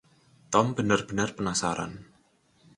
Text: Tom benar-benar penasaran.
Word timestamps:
Tom 0.55 0.67
benar-benar 0.79 1.29
penasaran. 1.37 1.91